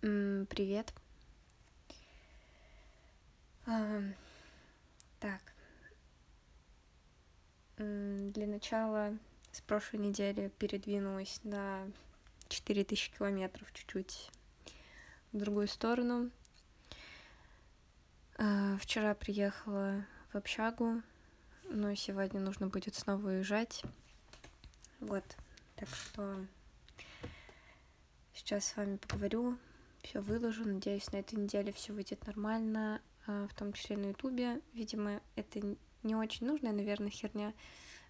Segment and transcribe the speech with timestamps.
[0.00, 0.94] Привет.
[3.66, 5.42] Так,
[7.76, 9.18] для начала
[9.52, 11.86] с прошлой недели передвинулась на
[12.48, 14.30] 4000 километров чуть-чуть
[15.32, 16.30] в другую сторону.
[18.38, 21.02] А, Вчера приехала в общагу,
[21.64, 23.82] но сегодня нужно будет снова уезжать.
[25.00, 25.24] Вот,
[25.76, 26.46] так что
[28.32, 29.58] сейчас с вами поговорю,
[30.02, 30.64] все выложу.
[30.64, 34.60] Надеюсь, на этой неделе все выйдет нормально, а, в том числе на Ютубе.
[34.72, 35.60] Видимо, это
[36.02, 37.54] не очень нужная, наверное, херня.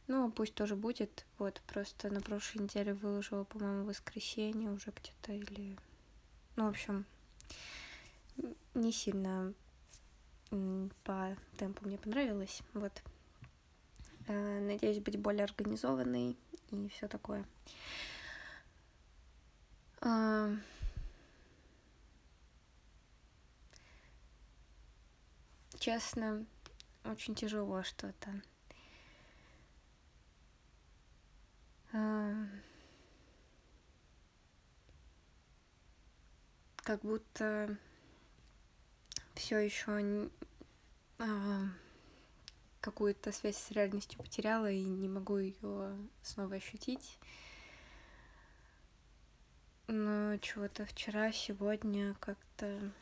[0.06, 1.24] Ну, пусть тоже будет.
[1.38, 5.76] Вот, просто на прошлой неделе выложила, по-моему, воскресенье уже где-то или...
[6.56, 7.06] Ну, в общем,
[8.74, 9.54] не сильно
[11.04, 12.62] по темпу мне понравилось.
[12.74, 12.92] Вот.
[14.26, 16.36] Э, Надеюсь быть более организованной
[16.70, 17.44] и все такое.
[25.80, 26.44] Честно,
[27.04, 28.30] очень тяжело что-то.
[36.76, 37.78] Как будто
[39.34, 40.28] все еще
[42.82, 47.18] какую-то связь с реальностью потеряла и не могу ее снова ощутить.
[49.86, 52.92] Но чего-то вчера, сегодня как-то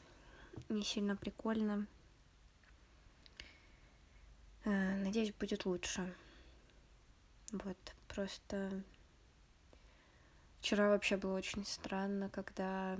[0.69, 1.89] не сильно прикольно.
[4.69, 6.15] Э, Надеюсь, будет лучше.
[7.53, 8.83] Вот, просто
[10.61, 12.99] вчера вообще было очень странно, когда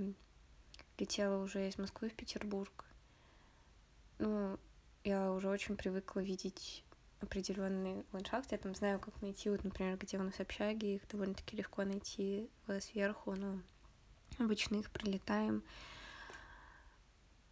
[0.97, 2.85] летела уже из Москвы в Петербург.
[4.17, 4.57] Ну,
[5.03, 6.83] я уже очень привыкла видеть
[7.21, 8.55] определенные ландшафты.
[8.55, 12.49] Я там знаю, как найти, вот, например, где у нас общаги, их довольно-таки легко найти
[12.79, 13.61] сверху, ну,
[14.39, 15.61] обычно их прилетаем.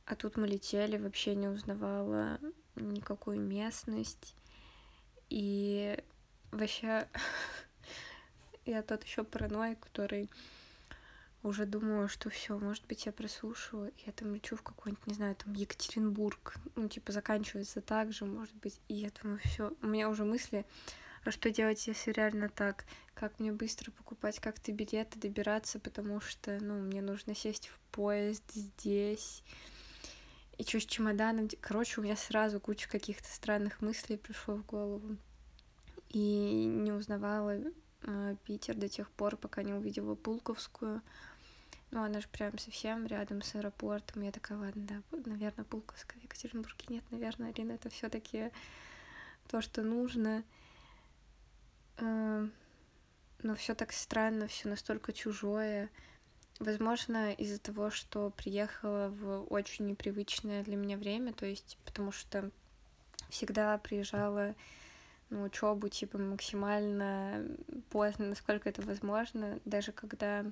[0.08, 2.40] А тут мы летели, вообще не узнавала
[2.76, 4.36] никакую местность.
[5.30, 6.02] И
[6.52, 7.10] вообще
[8.66, 10.30] я тот еще параноик, который
[11.44, 15.36] уже думала, что все, может быть, я прослушаю, я там лечу в какой-нибудь, не знаю,
[15.36, 20.10] там Екатеринбург, ну, типа, заканчивается так же, может быть, и я думаю, все, у меня
[20.10, 20.66] уже мысли,
[21.26, 26.58] а что делать, если реально так, как мне быстро покупать как-то билеты, добираться, потому что,
[26.62, 29.44] ну, мне нужно сесть в поезд здесь,
[30.58, 35.18] и что с чемоданом, короче, у меня сразу куча каких-то странных мыслей пришло в голову,
[36.10, 37.58] и не узнавала
[38.02, 41.02] э, Питер до тех пор, пока не увидела Пулковскую.
[41.92, 44.22] Ну, она же прям совсем рядом с аэропортом.
[44.22, 46.86] Я такая, ладно, да, наверное, Пулковская в Екатеринбурге.
[46.90, 48.52] Нет, наверное, Арина, это все таки
[49.48, 50.44] то, что нужно.
[51.98, 52.48] Э,
[53.44, 55.90] Но все так странно, все настолько чужое.
[56.60, 62.50] Возможно, из-за того, что приехала в очень непривычное для меня время, то есть потому что
[63.30, 64.56] всегда приезжала
[65.30, 67.46] на учебу типа максимально
[67.92, 70.46] поздно, насколько это возможно, даже когда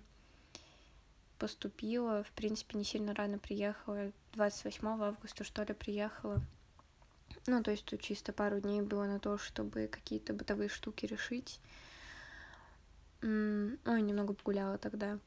[1.40, 6.42] поступила, в принципе, не сильно рано приехала, 28 августа, что ли, приехала.
[7.48, 11.60] Ну, то есть тут чисто пару дней было на то, чтобы какие-то бытовые штуки решить.
[13.22, 15.20] Ой, немного погуляла тогда.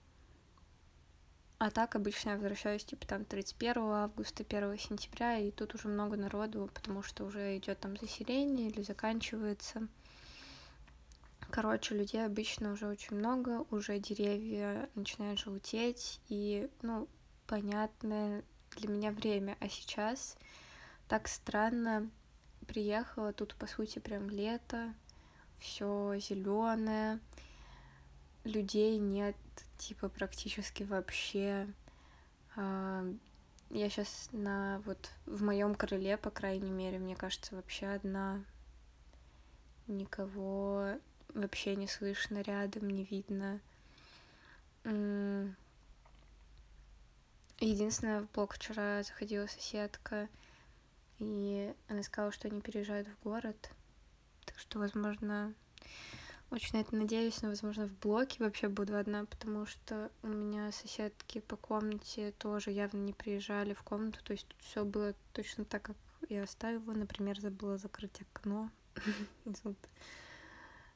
[1.60, 6.16] А так обычно я возвращаюсь типа там 31 августа, 1 сентября, и тут уже много
[6.16, 9.88] народу, потому что уже идет там заселение или заканчивается.
[11.50, 17.08] Короче, людей обычно уже очень много, уже деревья начинают желтеть, и, ну,
[17.48, 18.44] понятное
[18.76, 19.56] для меня время.
[19.58, 20.36] А сейчас
[21.08, 22.08] так странно
[22.68, 24.94] приехала, тут, по сути, прям лето,
[25.58, 27.18] все зеленое,
[28.44, 29.36] людей нет,
[29.76, 31.68] типа, практически вообще.
[32.56, 33.04] А,
[33.70, 38.42] Я сейчас на вот в моем крыле, по крайней мере, мне кажется, вообще одна.
[39.86, 40.98] Никого
[41.34, 43.60] вообще не слышно рядом, не видно.
[47.60, 50.28] Единственное, в блог вчера заходила соседка,
[51.18, 53.70] и она сказала, что они переезжают в город.
[54.44, 55.52] Так что, возможно,
[56.50, 60.72] очень на это надеюсь, но, возможно, в блоке вообще буду одна, потому что у меня
[60.72, 65.82] соседки по комнате тоже явно не приезжали в комнату, то есть все было точно так,
[65.82, 65.96] как
[66.28, 66.92] я оставила.
[66.92, 68.70] Например, забыла закрыть окно.
[69.44, 69.76] И тут,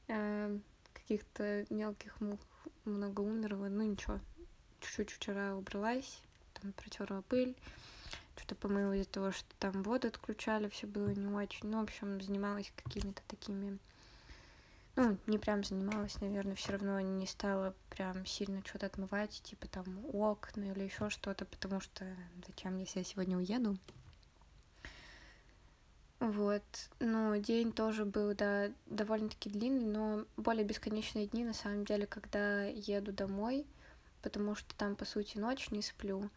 [0.08, 0.58] э,
[0.94, 2.40] Каких-то мелких мух
[2.84, 4.20] много умерло, ну ничего.
[4.80, 6.22] Чуть-чуть вчера убралась,
[6.54, 7.56] там протерла пыль,
[8.36, 11.68] что-то помыла из-за того, что там воду отключали, все было не очень.
[11.68, 13.78] Ну, в общем, занималась какими-то такими
[14.96, 20.04] ну, не прям занималась, наверное, все равно не стала прям сильно что-то отмывать, типа там
[20.12, 22.04] окна или еще что-то, потому что
[22.46, 23.78] зачем, если я сегодня уеду?
[26.20, 26.62] Вот,
[27.00, 32.62] ну, день тоже был, да, довольно-таки длинный, но более бесконечные дни, на самом деле, когда
[32.62, 33.66] еду домой,
[34.22, 36.30] потому что там, по сути, ночь не сплю,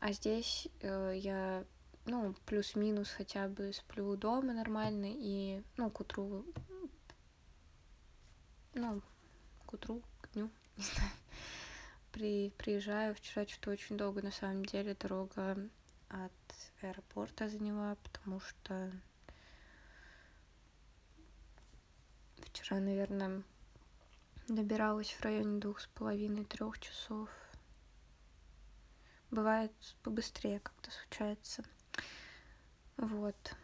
[0.00, 1.64] а здесь э, я,
[2.06, 6.44] ну, плюс-минус хотя бы сплю дома нормально, и, ну, к утру
[8.74, 9.02] ну,
[9.66, 11.10] к утру, к дню, не знаю,
[12.12, 13.14] при, приезжаю.
[13.14, 15.56] Вчера что-то очень долго, на самом деле, дорога
[16.08, 16.32] от
[16.82, 18.90] аэропорта заняла, потому что
[22.38, 23.42] вчера, наверное,
[24.48, 27.28] добиралась в районе двух с половиной трех часов.
[29.30, 31.62] Бывает побыстрее как-то случается.
[32.96, 33.56] Вот.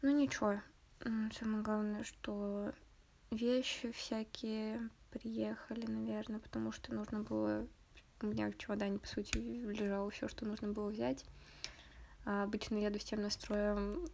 [0.00, 0.60] Ну ничего,
[1.00, 2.72] Самое главное, что
[3.30, 7.66] вещи всякие приехали, наверное, потому что нужно было...
[8.22, 11.24] У меня в чемодане, по сути, лежало все, что нужно было взять.
[12.24, 14.08] А обычно еду с тем настроем,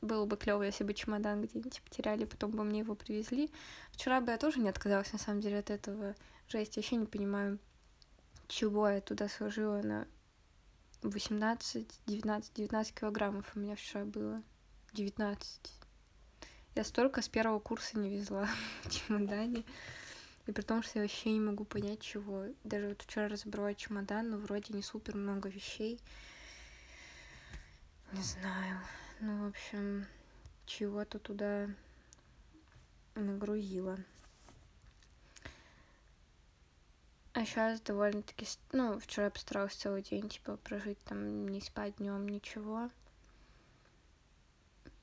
[0.00, 3.50] было бы клево, если бы чемодан где-нибудь потеряли, потом бы мне его привезли.
[3.92, 6.14] Вчера бы я тоже не отказалась, на самом деле, от этого.
[6.48, 7.58] Жесть, я вообще не понимаю,
[8.48, 10.08] чего я туда сложила на
[11.02, 14.42] 18, 19, 19 килограммов у меня вчера было.
[14.92, 15.79] 19.
[16.74, 18.48] Я столько с первого курса не везла
[18.82, 19.64] в чемодане.
[20.46, 22.46] И при том, что я вообще не могу понять, чего.
[22.64, 26.00] Даже вот вчера разобрала чемодан, но вроде не супер много вещей.
[28.12, 28.80] Не знаю.
[29.20, 30.06] Ну, в общем,
[30.66, 31.68] чего-то туда
[33.14, 33.98] нагрузила.
[37.32, 38.46] А сейчас довольно-таки...
[38.72, 42.90] Ну, вчера я постаралась целый день, типа, прожить там, не спать днем, ничего.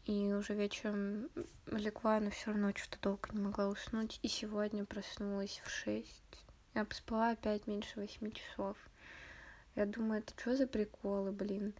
[0.07, 1.29] И уже вечером
[1.65, 4.19] легла, но все равно что-то долго не могла уснуть.
[4.23, 6.45] И сегодня проснулась в шесть.
[6.73, 8.77] Я поспала опять меньше восьми часов.
[9.75, 11.73] Я думаю, это что за приколы, блин?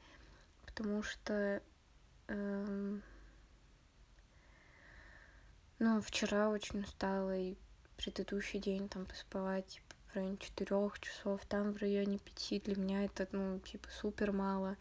[0.66, 1.62] Потому что...
[2.28, 3.02] Эм,
[5.80, 7.56] ну, вчера очень устала, и
[7.96, 12.60] предыдущий день там поспала, типа, в районе четырех часов, там в районе пяти.
[12.60, 14.76] Для меня это, ну, типа, супер мало.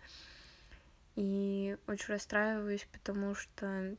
[1.16, 3.96] И очень расстраиваюсь, потому что,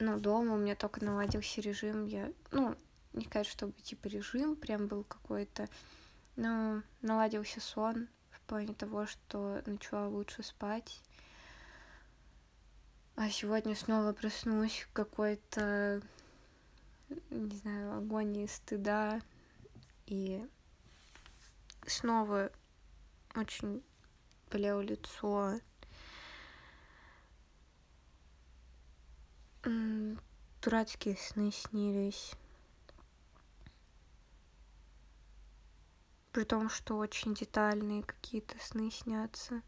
[0.00, 2.04] ну, дома у меня только наладился режим.
[2.04, 2.76] Я, ну,
[3.12, 5.68] не сказать, чтобы, типа, режим прям был какой-то,
[6.34, 11.00] но наладился сон в плане того, что начала лучше спать.
[13.14, 16.02] А сегодня снова проснусь какой-то,
[17.28, 19.20] не знаю, агонии стыда.
[20.06, 20.44] И
[21.86, 22.50] снова
[23.36, 23.84] очень
[24.50, 25.60] болело лицо.
[29.62, 32.32] Дурацкие сны снились.
[36.32, 39.62] При том, что очень детальные какие-то сны снятся.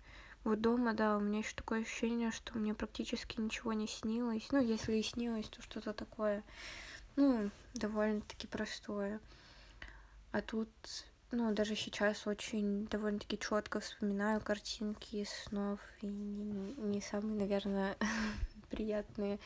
[0.45, 4.49] Вот дома, да, у меня еще такое ощущение, что мне практически ничего не снилось.
[4.51, 6.43] Ну, если и снилось, то что-то такое,
[7.17, 9.21] ну, довольно-таки простое.
[10.33, 10.71] А тут,
[11.31, 17.97] ну, даже сейчас очень довольно-таки четко вспоминаю картинки снов и не, не самые, наверное,
[18.73, 19.39] приятные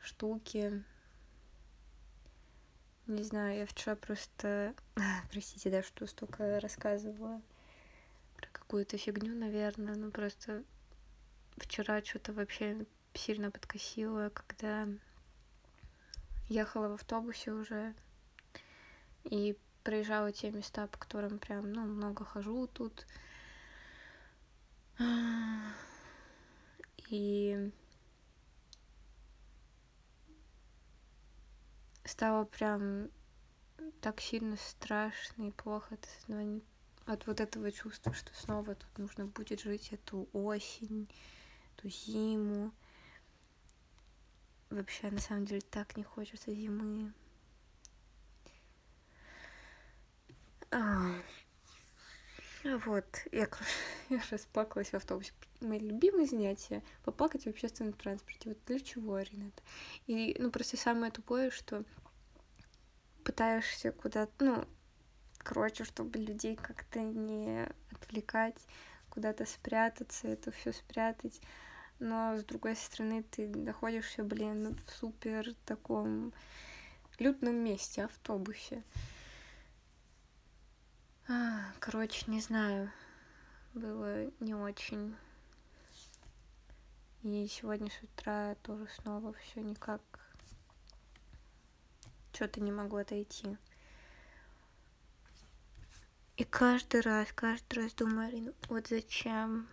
[0.00, 0.82] штуки.
[3.06, 4.74] Не знаю, я вчера просто...
[5.30, 7.40] Простите, да, что столько рассказывала
[8.36, 9.94] про какую-то фигню, наверное.
[9.94, 10.64] Ну, просто
[11.56, 14.88] вчера что-то вообще сильно подкосило, когда
[16.48, 17.94] ехала в автобусе уже
[19.22, 23.06] и проезжала те места, по которым прям, ну, много хожу тут.
[27.08, 27.70] И
[32.04, 33.08] стало прям
[34.00, 36.08] так сильно страшно и плохо от,
[37.06, 41.08] от вот этого чувства, что снова тут нужно будет жить эту осень,
[41.76, 42.72] эту зиму.
[44.70, 47.12] Вообще, на самом деле, так не хочется зимы.
[50.70, 51.14] А,
[52.84, 53.48] вот, я,
[54.08, 55.32] я расплакалась в автобусе.
[55.64, 58.50] Мои любимые занятия— поплакать в общественном транспорте.
[58.50, 59.62] Вот для чего, Рената?
[60.06, 61.84] И, ну, просто самое тупое, что
[63.24, 64.64] пытаешься куда-то, ну,
[65.38, 68.60] короче, чтобы людей как-то не отвлекать,
[69.08, 71.40] куда-то спрятаться, это все спрятать.
[71.98, 76.34] Но с другой стороны, ты находишься, блин, в супер таком
[77.18, 78.82] людном месте, автобусе.
[81.26, 82.90] А, короче, не знаю,
[83.72, 85.16] было не очень.
[87.24, 90.02] И сегодня с утра тоже снова все никак
[92.34, 93.56] что-то не могу отойти.
[96.36, 99.66] И каждый раз, каждый раз думаю, вот зачем?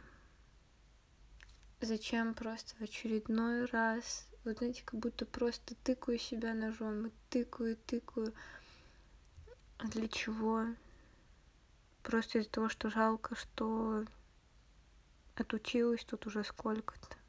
[1.81, 4.29] Зачем просто в очередной раз?
[4.45, 8.33] Вот знаете, как будто просто тыкаю себя ножом, и тыкаю, тыкаю.
[9.77, 10.67] А для чего?
[12.01, 14.05] Просто из-за того, что жалко, что
[15.35, 17.20] отучилась тут уже сколько-то.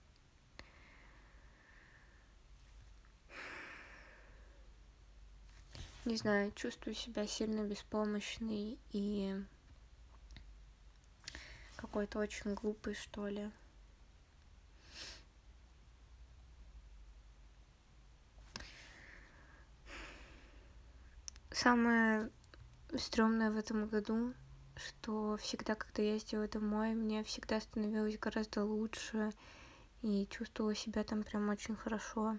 [6.04, 9.37] Не знаю, чувствую себя сильно беспомощной и
[11.76, 13.49] какой-то очень глупый, что ли.
[21.52, 22.30] Самое
[22.97, 24.35] стрёмное в этом году,
[24.75, 29.30] что всегда, когда я ездила домой, мне всегда становилось гораздо лучше
[30.02, 32.38] и чувствовала себя там прям очень хорошо.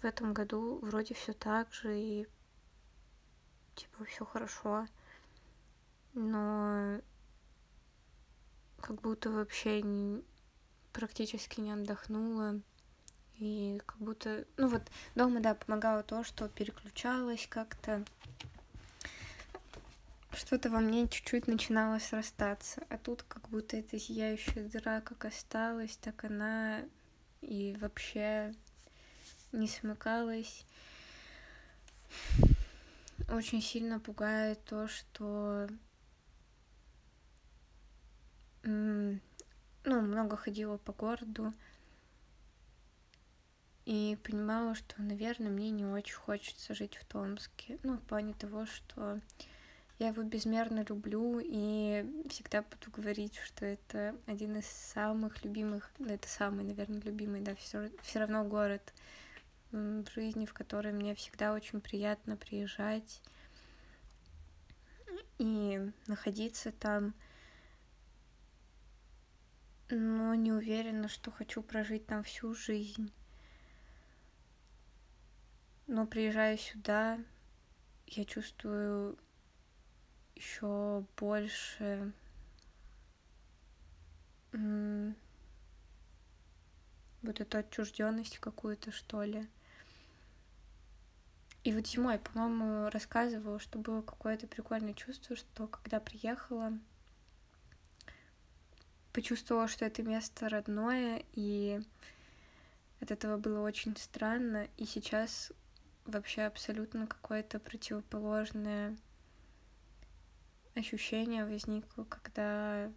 [0.00, 2.26] В этом году вроде все так же, и
[3.74, 4.86] типа все хорошо,
[6.14, 7.00] но
[8.80, 10.22] как будто вообще не,
[10.92, 12.60] практически не отдохнула.
[13.38, 14.82] И как будто, ну вот
[15.14, 18.04] дома, да, помогало то, что переключалась как-то.
[20.32, 22.82] Что-то во мне чуть-чуть начинало срастаться.
[22.90, 26.82] А тут как будто эта зияющая дыра как осталась, так она
[27.40, 28.54] и вообще
[29.52, 30.64] не смыкалась
[33.28, 35.68] очень сильно пугает то, что
[38.64, 39.20] ну,
[39.84, 41.52] много ходила по городу
[43.84, 47.78] и понимала, что, наверное, мне не очень хочется жить в Томске.
[47.82, 49.20] Ну, в плане того, что
[49.98, 56.08] я его безмерно люблю и всегда буду говорить, что это один из самых любимых, ну,
[56.08, 58.92] это самый, наверное, любимый, да, все равно город
[59.74, 63.20] в жизни, в которой мне всегда очень приятно приезжать
[65.38, 67.12] и находиться там.
[69.90, 73.12] Но не уверена, что хочу прожить там всю жизнь.
[75.86, 77.18] Но приезжая сюда,
[78.06, 79.18] я чувствую
[80.36, 82.12] еще больше
[87.22, 89.48] вот эту отчужденность какую-то, что ли.
[91.64, 96.78] И вот зимой, по-моему, рассказывала, что было какое-то прикольное чувство, что когда приехала,
[99.14, 101.80] почувствовала, что это место родное, и
[103.00, 104.68] от этого было очень странно.
[104.76, 105.52] И сейчас
[106.04, 108.98] вообще абсолютно какое-то противоположное
[110.74, 112.92] ощущение возникло, когда,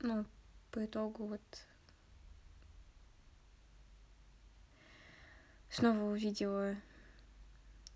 [0.00, 0.26] ну,
[0.72, 1.66] по итогу вот
[5.76, 6.74] снова увидела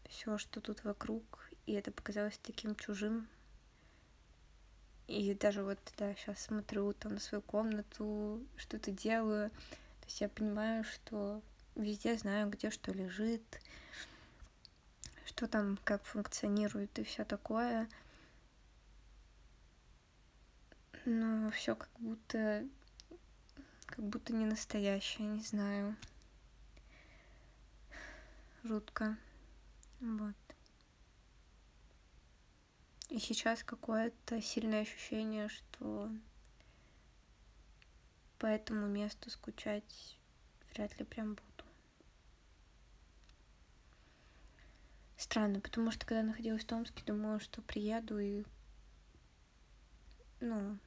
[0.04, 3.26] все, что тут вокруг, и это показалось таким чужим.
[5.06, 9.48] И даже вот, да, сейчас смотрю там на свою комнату, что-то делаю.
[9.50, 11.40] То есть я понимаю, что
[11.74, 13.42] везде знаю, где что лежит,
[15.24, 17.88] что там, как функционирует и все такое.
[21.06, 22.66] Но все как будто
[23.86, 25.96] как будто не настоящее, не знаю
[28.62, 29.16] жутко.
[30.00, 30.34] Вот.
[33.08, 36.10] И сейчас какое-то сильное ощущение, что
[38.38, 40.16] по этому месту скучать
[40.72, 41.64] вряд ли прям буду.
[45.16, 48.44] Странно, потому что когда находилась в Томске, думала, что приеду и
[50.40, 50.78] ну,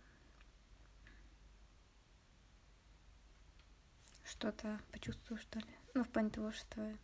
[4.24, 5.76] что-то почувствую, что ли.
[5.94, 6.98] Ну, в плане того, что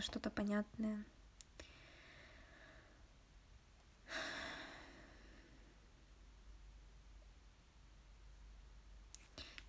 [0.00, 1.04] это что-то понятное.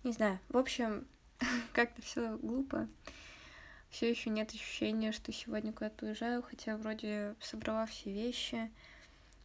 [0.02, 0.40] Не знаю.
[0.48, 1.06] В общем,
[1.72, 2.88] как-то все глупо.
[3.90, 8.70] Все еще нет ощущения, что сегодня куда-то уезжаю, хотя вроде собрала все вещи.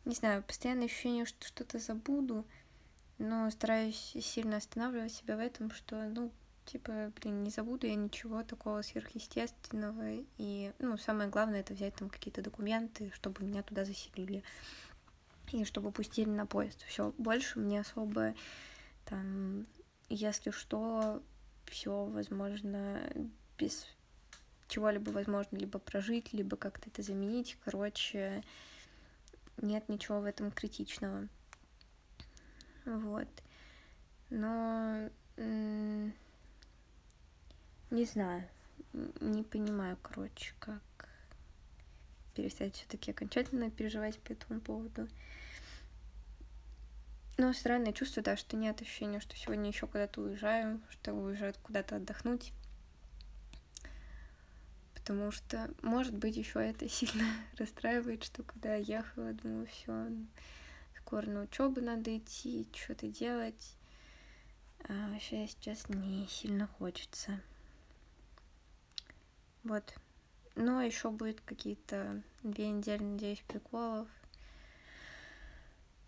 [0.05, 2.45] Не знаю, постоянное ощущение, что что-то забуду,
[3.17, 6.31] но стараюсь сильно останавливать себя в этом, что, ну,
[6.67, 10.23] типа, блин, не забуду я ничего такого сверхъестественного.
[10.37, 14.43] И, ну, самое главное, это взять там какие-то документы, чтобы меня туда заселили.
[15.51, 16.83] И чтобы пустили на поезд.
[16.83, 18.35] Все, больше мне особо
[19.05, 19.65] там,
[20.09, 21.23] если что,
[21.65, 23.01] все возможно
[23.57, 23.87] без
[24.67, 27.57] чего-либо возможно либо прожить, либо как-то это заменить.
[27.63, 28.43] Короче,
[29.57, 31.29] нет ничего в этом критичного.
[32.85, 33.27] Вот.
[34.29, 35.09] Но
[37.89, 38.47] Не знаю,
[39.21, 40.81] не понимаю, короче, как
[42.35, 45.07] перестать все-таки окончательно переживать по этому поводу.
[47.37, 51.95] Но странное чувство, да, что нет ощущения, что сегодня еще куда-то уезжаю, что уезжаю куда-то
[51.95, 52.51] отдохнуть.
[54.95, 57.25] Потому что, может быть, еще это сильно
[57.57, 60.09] расстраивает, что когда я ехала, думаю, все,
[60.97, 63.75] скоро на учебу надо идти, что-то делать.
[64.89, 67.39] А вообще сейчас не сильно хочется.
[69.67, 69.93] Вот.
[70.55, 74.07] Но еще будет какие-то две недели, надеюсь, приколов.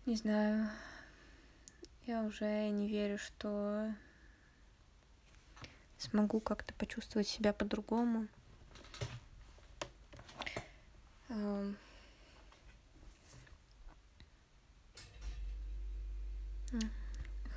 [0.06, 0.70] Не знаю.
[2.06, 3.94] Я уже не верю, что
[5.98, 8.28] смогу как-то почувствовать себя по-другому.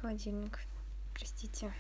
[0.02, 0.60] Холодильник,
[1.14, 1.74] простите.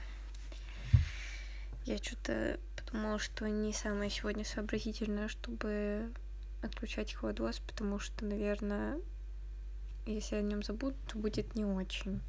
[1.83, 2.57] Я что-то
[2.93, 6.11] подумала, что не самое сегодня сообразительное, чтобы
[6.61, 8.99] отключать холодос, потому что, наверное,
[10.05, 12.21] если о нем забуду, то будет не очень.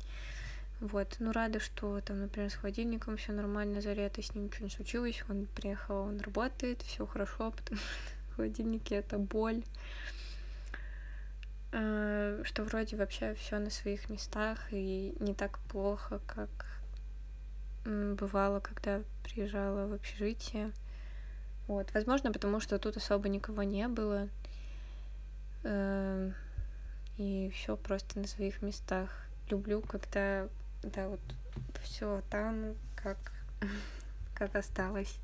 [0.80, 4.64] Вот, ну рада, что там, например, с холодильником все нормально за лето, с ним ничего
[4.64, 9.62] не случилось, он приехал, он работает, все хорошо, потому что в холодильнике это боль.
[11.72, 16.73] А, что вроде вообще все на своих местах и не так плохо, как
[17.84, 20.72] бывало, когда приезжала в общежитие.
[21.66, 24.28] Вот, возможно, потому что тут особо никого не было.
[25.62, 26.34] Эм,
[27.16, 29.10] и все просто на своих местах.
[29.48, 30.48] Люблю, когда
[30.82, 31.20] да, вот
[31.82, 33.18] все там, как,
[34.34, 35.18] как осталось.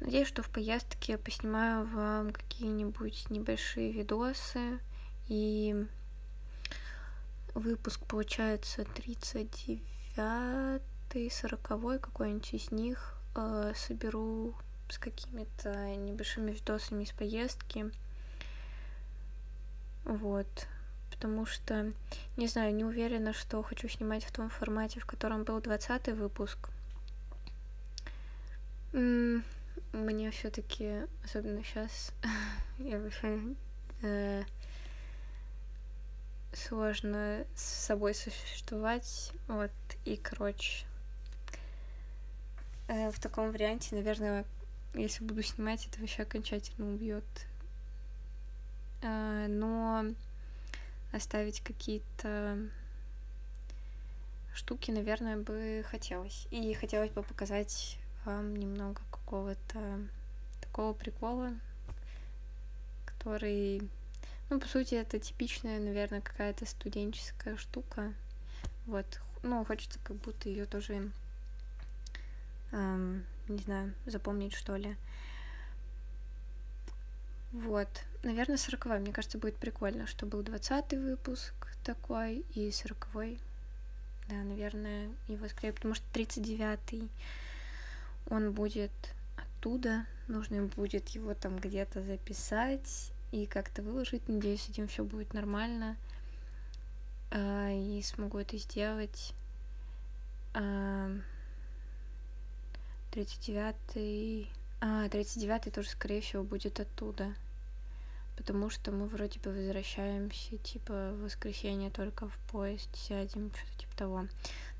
[0.00, 4.78] Надеюсь, что в поездке я поснимаю вам какие-нибудь небольшие видосы
[5.26, 5.86] и
[7.58, 10.82] выпуск получается 39
[11.32, 14.54] 40 какой-нибудь из них э, соберу
[14.88, 17.90] с какими-то небольшими видосами из поездки.
[20.04, 20.46] Вот.
[21.10, 21.92] Потому что,
[22.36, 26.70] не знаю, не уверена, что хочу снимать в том формате, в котором был 20 выпуск.
[28.92, 32.12] Мне все-таки, особенно сейчас,
[32.78, 33.40] я вообще
[36.58, 39.32] сложно с собой существовать.
[39.46, 39.70] Вот,
[40.04, 40.84] и, короче,
[42.88, 44.44] э, в таком варианте, наверное,
[44.94, 47.24] если буду снимать, это вообще окончательно убьет.
[49.02, 50.04] Э, но
[51.12, 52.58] оставить какие-то
[54.54, 56.46] штуки, наверное, бы хотелось.
[56.50, 60.00] И хотелось бы показать вам немного какого-то
[60.60, 61.52] такого прикола,
[63.06, 63.88] который
[64.50, 68.14] ну, по сути, это типичная, наверное, какая-то студенческая штука.
[68.86, 69.20] Вот.
[69.42, 71.10] Ну, хочется как будто ее тоже,
[72.72, 74.96] эм, не знаю, запомнить, что ли.
[77.52, 77.88] Вот.
[78.22, 78.98] Наверное, сороковой.
[79.00, 83.40] Мне кажется, будет прикольно, что был двадцатый выпуск такой и сороковой.
[84.28, 87.08] Да, наверное, его скорее, потому что тридцать девятый
[88.28, 88.92] он будет
[89.36, 90.04] оттуда.
[90.26, 94.28] Нужно будет его там где-то записать и как-то выложить.
[94.28, 95.96] Надеюсь, с этим все будет нормально.
[97.30, 99.34] А, и смогу это сделать.
[100.54, 101.10] А,
[103.12, 104.48] 39-й...
[104.80, 107.34] А, 39-й тоже, скорее всего, будет оттуда.
[108.36, 113.96] Потому что мы вроде бы возвращаемся, типа, в воскресенье только в поезд сядем, что-то типа
[113.96, 114.26] того.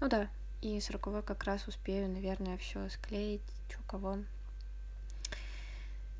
[0.00, 0.28] Ну да,
[0.62, 4.18] и 40 как раз успею, наверное, все склеить, что кого.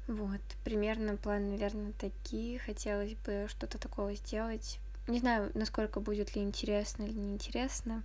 [0.09, 2.59] Вот, примерно план, наверное, такие.
[2.59, 4.81] Хотелось бы что-то такого сделать.
[5.07, 8.03] Не знаю, насколько будет ли интересно или неинтересно.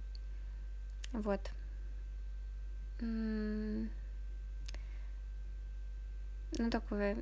[1.13, 1.39] Вот.
[2.99, 3.87] Ну,
[6.69, 7.17] такое,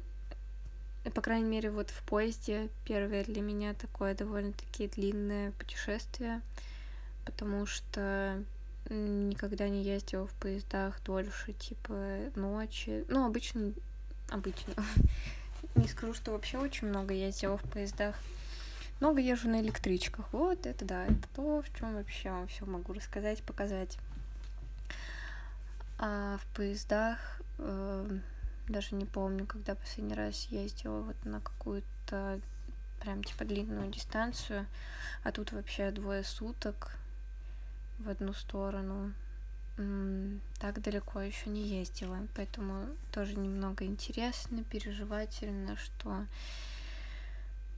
[1.13, 6.41] по крайней мере, вот в поезде первое для меня такое довольно-таки длинное путешествие,
[7.26, 8.44] потому что
[8.89, 13.06] никогда не ездила в поездах дольше, типа, ночи.
[13.08, 13.74] Ну, обычно
[14.32, 14.74] обычно.
[15.76, 18.15] Не скажу, что вообще очень много ездила в поездах.
[19.00, 20.26] Много езжу на электричках.
[20.32, 23.98] Вот это да, это то, в чем вообще вам все могу рассказать, показать.
[25.98, 28.20] А в поездах э,
[28.67, 32.39] даже не помню, когда последний раз ездила вот на какую-то
[33.00, 34.65] прям типа длинную дистанцию,
[35.24, 36.96] а тут вообще двое суток
[38.00, 39.13] в одну сторону
[40.60, 46.26] так далеко еще не ездила, поэтому тоже немного интересно, переживательно, что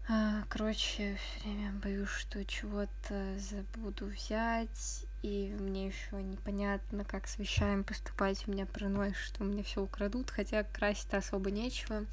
[0.10, 7.38] А, короче, все время боюсь, что чего-то забуду взять, и мне еще непонятно, как с
[7.40, 8.46] вещами поступать.
[8.46, 12.06] У меня паранойя, что у меня все украдут, хотя красить особо нечего.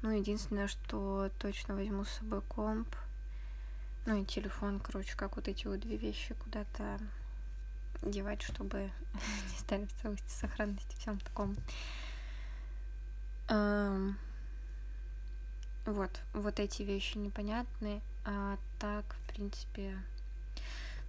[0.00, 2.88] Ну, единственное, что точно возьму с собой комп.
[4.06, 6.98] Ну и телефон, короче, как вот эти вот две вещи куда-то
[8.10, 8.90] девать, чтобы
[9.52, 11.56] не стали в целости, сохранности, всем таком.
[13.48, 14.14] Um,
[15.84, 19.98] вот, вот эти вещи непонятны, а так, в принципе,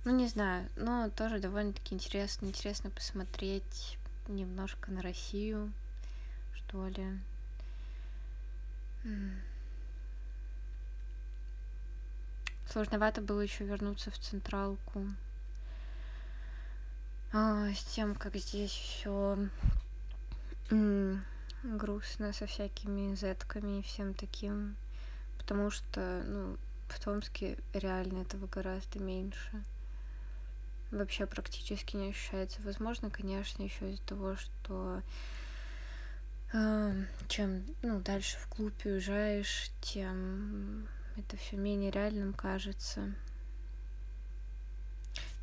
[0.04, 5.72] ну, не знаю, но тоже довольно-таки интересно, интересно посмотреть немножко на Россию,
[6.54, 7.06] что ли.
[12.70, 15.08] Сложновато было еще вернуться в централку.
[17.38, 19.38] А, с тем, как здесь все
[21.64, 24.78] грустно со всякими зетками и всем таким,
[25.38, 29.66] потому что, ну, в Томске реально этого гораздо меньше.
[30.92, 32.62] Вообще практически не ощущается.
[32.62, 35.02] Возможно, конечно, еще из-за того, что
[36.54, 43.14] э, чем ну, дальше в клуб уезжаешь, тем это все менее реальным кажется.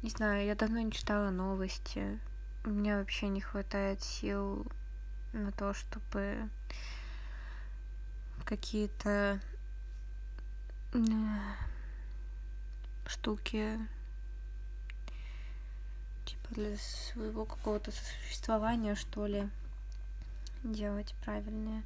[0.02, 2.18] Не знаю, я давно не читала новости.
[2.64, 4.66] Меня вообще не хватает сил
[5.32, 6.48] на то, чтобы
[8.44, 9.40] какие-то
[13.06, 13.78] штуки
[16.24, 19.48] типа для своего какого-то существования, что ли,
[20.64, 21.84] делать правильные.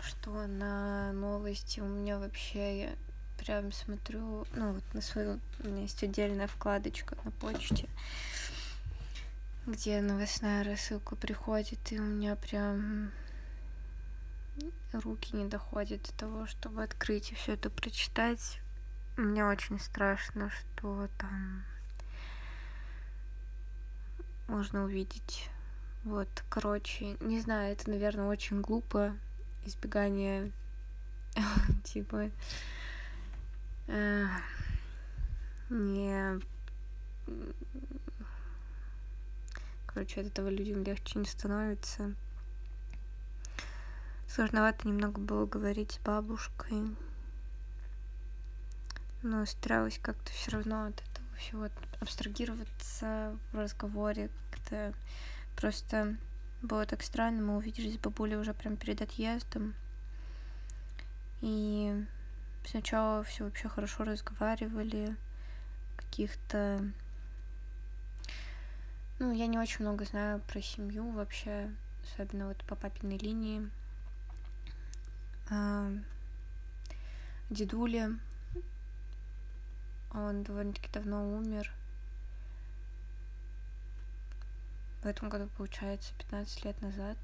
[0.00, 2.96] Что на новости у меня вообще
[3.44, 7.88] прям смотрю, ну вот на свою, у меня есть отдельная вкладочка на почте,
[9.66, 13.10] где новостная рассылка приходит, и у меня прям
[14.92, 18.60] руки не доходят до того, чтобы открыть и все это прочитать.
[19.16, 21.64] Мне очень страшно, что там
[24.48, 25.48] можно увидеть.
[26.04, 29.16] Вот, короче, не знаю, это, наверное, очень глупо.
[29.64, 30.50] Избегание,
[31.84, 32.30] типа,
[35.70, 36.40] не
[39.86, 42.14] Короче, от этого людям легче не становится.
[44.26, 46.96] Сложновато немного было говорить с бабушкой.
[49.22, 51.68] Но старалась как-то все равно от этого всего
[52.00, 54.30] абстрагироваться в разговоре.
[54.50, 54.94] Как-то
[55.56, 56.16] просто
[56.62, 57.42] было так странно.
[57.42, 59.74] Мы увиделись с бабулей уже прям перед отъездом.
[61.42, 62.02] И
[62.64, 65.16] сначала все вообще хорошо разговаривали.
[65.96, 66.92] Каких-то
[69.22, 71.70] ну, я не очень много знаю про семью вообще,
[72.02, 73.70] особенно вот по папиной линии.
[77.48, 78.18] Дедуля,
[80.12, 81.70] он довольно-таки давно умер.
[85.02, 87.16] В этом году, получается, 15 лет назад.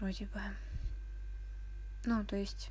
[0.00, 0.40] Вроде бы.
[2.08, 2.70] Ну, то есть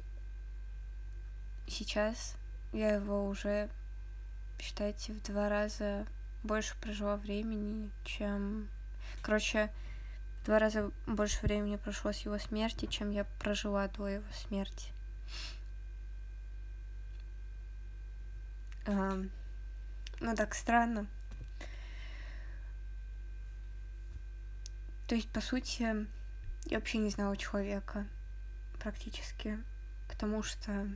[1.67, 2.37] сейчас
[2.73, 3.69] я его уже
[4.57, 6.07] считайте, в два раза
[6.41, 8.67] больше прожила времени, чем...
[9.21, 9.71] Короче,
[10.41, 14.91] в два раза больше времени прошло с его смерти, чем я прожила до его смерти.
[18.87, 19.19] А,
[20.19, 21.05] ну, так странно.
[25.05, 26.07] То есть, по сути,
[26.65, 28.07] я вообще не знала человека
[28.87, 29.59] практически,
[30.07, 30.87] потому что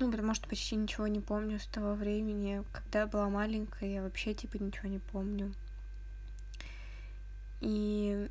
[0.00, 2.62] Ну, потому что почти ничего не помню с того времени.
[2.72, 5.52] Когда я была маленькая, я вообще, типа, ничего не помню.
[7.60, 8.28] И...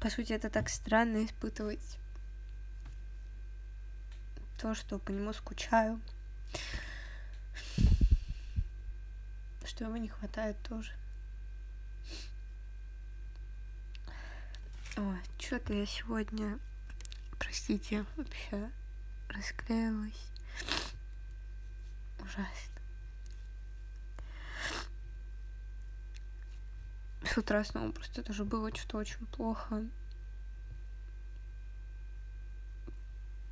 [0.00, 1.98] По сути, это так странно испытывать
[4.60, 5.98] то, что по нему скучаю.
[9.64, 10.92] Что его не хватает тоже.
[14.98, 16.58] Ой, что-то я сегодня,
[17.38, 18.70] простите, вообще
[19.28, 20.26] расклеилась.
[22.18, 22.80] Ужасно.
[27.24, 29.84] С утра снова просто тоже было что-то очень плохо.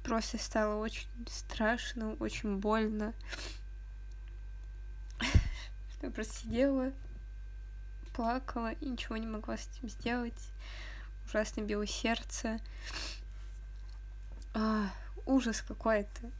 [0.08, 3.12] Просто стало очень страшно, очень больно.
[6.02, 6.92] Я просто сидела,
[8.14, 10.50] плакала и ничего не могла с этим сделать
[11.26, 12.58] ужасно било сердце.
[14.54, 14.88] А,
[15.26, 16.30] ужас какой-то.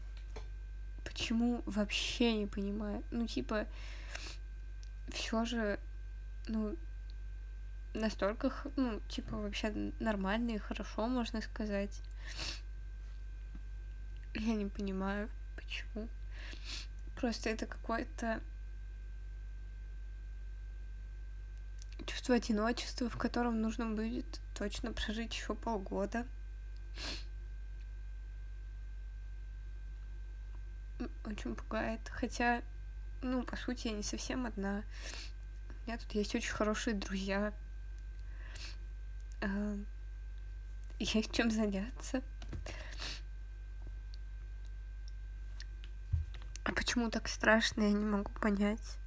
[1.05, 3.03] Почему вообще не понимаю?
[3.11, 3.67] Ну, типа,
[5.09, 5.79] все же,
[6.47, 6.75] ну,
[7.93, 12.01] настолько, ну, типа, вообще нормально и хорошо, можно сказать.
[14.35, 16.09] Я не понимаю, почему.
[17.17, 18.41] Просто это какое-то
[22.07, 26.27] чувство одиночества, в котором нужно будет точно прожить еще полгода.
[31.25, 32.01] Очень пугает.
[32.09, 32.63] Хотя,
[33.23, 34.83] ну, по сути, я не совсем одна.
[35.69, 37.53] У меня тут есть очень хорошие друзья.
[39.41, 39.77] А,
[40.99, 42.23] есть чем заняться.
[46.69, 48.99] А почему так страшно, я не могу понять.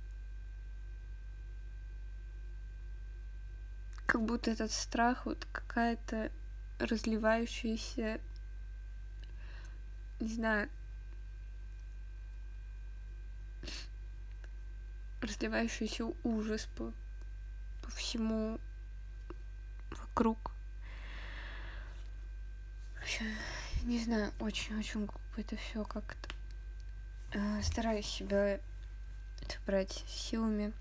[4.07, 6.31] Как будто этот страх вот какая-то
[6.79, 8.19] разливающаяся,
[10.19, 10.69] не знаю,
[15.21, 16.91] разливающийся ужас по,
[17.83, 18.59] по всему
[19.91, 20.51] вокруг.
[22.95, 23.25] Вообще,
[23.83, 26.30] не знаю, очень-очень глупо это все как-то.
[27.33, 28.59] Э, стараюсь себя
[29.47, 30.73] собрать силами.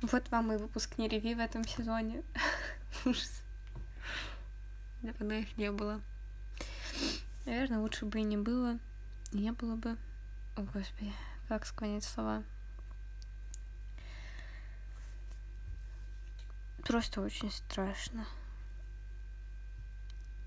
[0.00, 2.22] Вот вам и выпуск не реви в этом сезоне.
[3.04, 3.42] Ужас.
[5.02, 6.00] Давно их не было.
[7.46, 8.78] Наверное, лучше бы и не было.
[9.32, 9.96] Не было бы.
[10.56, 11.12] О, Господи,
[11.48, 12.44] как склонить слова.
[16.84, 18.24] Просто очень страшно.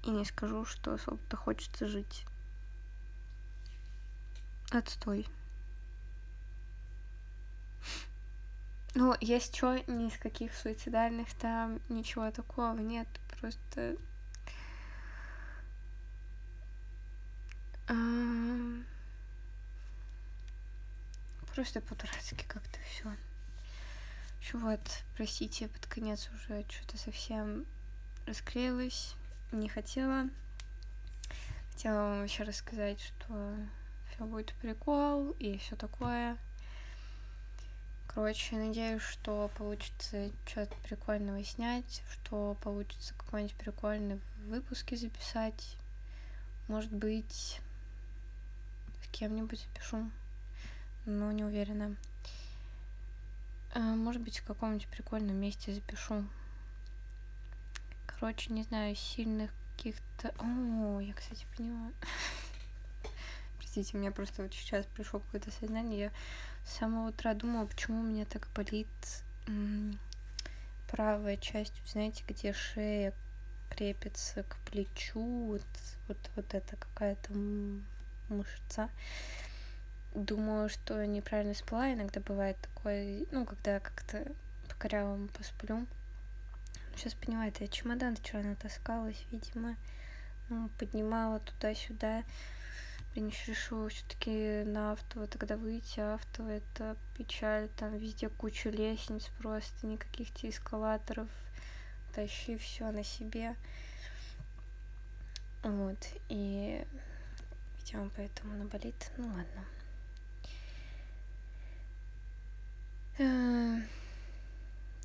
[0.04, 2.26] И не скажу, что особо-то хочется жить.
[4.72, 5.28] Отстой.
[8.96, 13.08] Ну, есть что, ни из каких суицидальных там, ничего такого нет.
[13.40, 13.96] Просто...
[21.54, 23.16] Просто по-дурацки как-то все.
[24.54, 24.82] Вот,
[25.16, 27.66] простите, под конец уже что-то совсем
[28.26, 29.16] расклеилась,
[29.52, 30.30] не хотела.
[31.72, 33.56] Хотела вам еще рассказать, что
[34.18, 36.38] все будет прикол и все такое.
[38.08, 45.78] Короче, надеюсь, что получится что-то прикольного снять, что получится какой-нибудь прикольный выпуски записать.
[46.68, 47.62] Может быть,
[49.04, 50.10] с кем-нибудь запишу,
[51.06, 51.96] но не уверена.
[53.76, 56.26] А, может быть, в каком-нибудь прикольном месте запишу.
[58.08, 60.34] Короче, не знаю, сильных каких-то...
[60.40, 61.92] О, я, кстати, поняла.
[63.78, 66.00] Простите, у меня просто вот сейчас пришло какое-то сознание.
[66.00, 66.12] Я
[66.66, 68.88] с самого утра думала, почему у меня так болит
[70.90, 73.14] правая часть, знаете, где шея
[73.70, 75.62] крепится к плечу, вот,
[76.08, 77.32] вот, вот это какая-то
[78.30, 78.90] мышца.
[80.16, 81.94] Думаю, что неправильно спала.
[81.94, 84.26] Иногда бывает такое, ну, когда как-то
[84.70, 85.86] по корявому посплю.
[86.96, 89.76] Сейчас понимаю, это я чемодан вчера натаскалась, видимо.
[90.50, 92.24] Ну, поднимала туда-сюда.
[93.18, 96.00] Блин, еще решила все-таки на авто тогда выйти.
[96.00, 97.68] Авто это печаль.
[97.70, 101.28] Там везде куча лестниц просто, никаких тебе эскалаторов.
[102.14, 103.56] Тащи все на себе.
[105.64, 105.98] Вот.
[106.30, 106.86] И
[107.80, 109.12] видимо, поэтому наболит.
[109.18, 109.66] Ну ладно.
[113.18, 113.82] Э,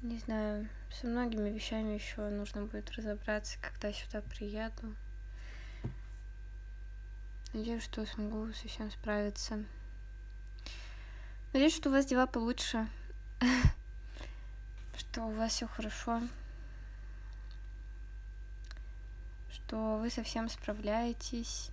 [0.03, 4.95] не знаю, со многими вещами еще нужно будет разобраться, когда сюда приеду.
[7.53, 9.63] Надеюсь, что смогу совсем справиться.
[11.53, 12.89] Надеюсь, что у вас дела получше.
[14.97, 16.23] Что у вас все хорошо.
[19.51, 21.71] Что вы совсем справляетесь.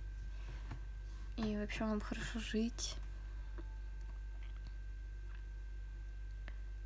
[1.38, 2.96] И вообще вам хорошо жить.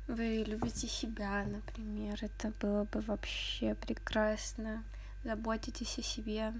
[0.07, 4.85] Вы любите себя, например, это было бы вообще прекрасно.
[5.25, 6.53] Заботитесь о себе,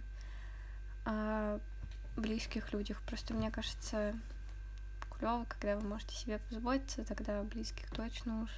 [1.05, 1.59] о
[2.15, 3.01] близких людях.
[3.03, 4.13] Просто мне кажется,
[5.17, 8.49] клево, когда вы можете себе позаботиться, тогда близких точно уж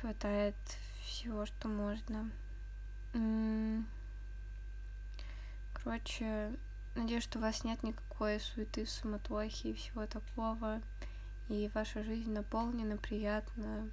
[0.00, 0.56] хватает
[1.04, 2.30] всего, что можно.
[5.72, 6.52] Короче,
[6.94, 10.80] надеюсь, что у вас нет никакой суеты, суматохи и всего такого
[11.48, 13.88] и ваша жизнь наполнена приятно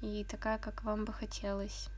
[0.00, 1.88] и такая, как вам бы хотелось.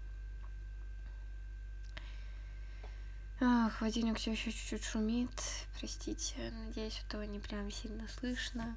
[3.40, 5.30] А, холодильник все еще чуть-чуть шумит.
[5.78, 8.76] Простите, надеюсь, этого не прям сильно слышно.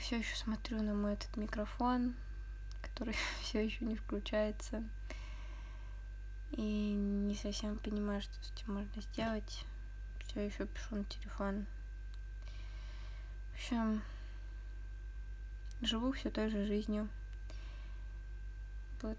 [0.00, 2.14] Все еще смотрю на мой этот микрофон,
[2.82, 4.82] который все еще не включается.
[6.50, 9.64] И не совсем понимаю, что с этим можно сделать.
[10.26, 11.66] Все еще пишу на телефон.
[13.52, 14.02] В общем,
[15.82, 17.08] живу все той же жизнью.
[19.02, 19.18] Вот.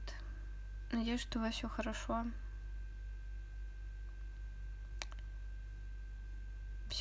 [0.92, 2.26] Надеюсь, что у вас все хорошо.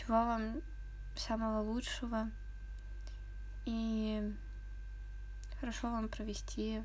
[0.04, 0.60] Всего вам
[1.16, 2.30] самого лучшего.
[3.64, 4.34] И
[5.58, 6.84] хорошо вам провести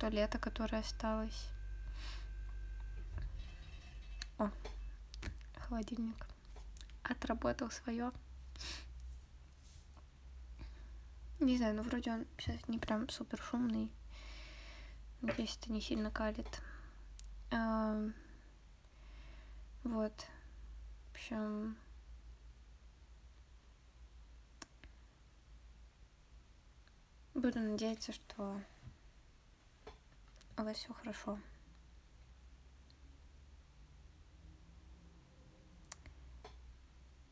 [0.00, 1.50] то лето, которое осталось.
[4.38, 4.50] О,
[5.58, 6.26] холодильник
[7.02, 8.10] отработал свое.
[11.40, 13.92] Не знаю, ну вроде он сейчас не прям супер шумный.
[15.20, 16.62] Надеюсь, это не сильно калит.
[17.50, 18.00] А,
[19.82, 20.26] вот.
[21.24, 21.74] Общем,
[27.32, 28.60] буду надеяться, что
[30.58, 31.38] у вас все хорошо.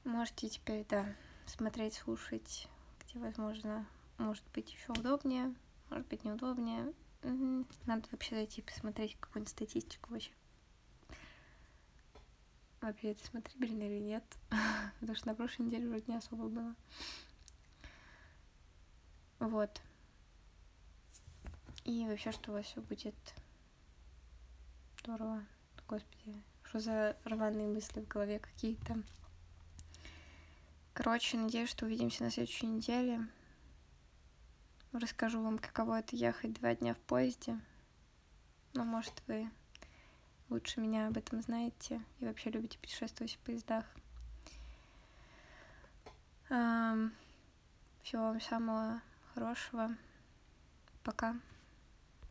[0.04, 2.68] Можете теперь, да, смотреть, слушать,
[3.00, 5.54] где, возможно, может быть еще удобнее,
[5.90, 6.94] может быть неудобнее.
[7.84, 10.32] Надо вообще зайти посмотреть какую-нибудь статистику вообще.
[12.82, 14.24] Это смотрибельно или нет.
[15.00, 16.74] Потому что на прошлой неделе вроде не особо было.
[19.38, 19.80] Вот.
[21.84, 23.14] И вообще, что у вас все будет
[25.00, 25.44] здорово.
[25.88, 29.02] Господи, что за рваные мысли в голове какие-то.
[30.92, 33.26] Короче, надеюсь, что увидимся на следующей неделе.
[34.92, 37.58] Расскажу вам, каково это ехать два дня в поезде.
[38.74, 39.50] Но, может, вы
[40.52, 43.84] лучше меня об этом знаете и вообще любите путешествовать в поездах.
[48.02, 49.00] Всего вам самого
[49.34, 49.96] хорошего.
[51.02, 51.34] Пока.